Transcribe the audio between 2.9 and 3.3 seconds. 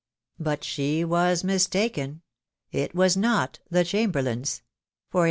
was